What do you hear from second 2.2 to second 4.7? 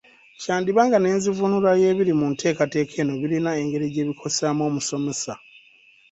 nteekateeka eno birina engeri gye bikosaamu